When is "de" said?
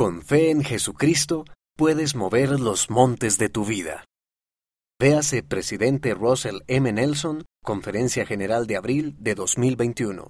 3.36-3.50, 8.66-8.76, 9.18-9.34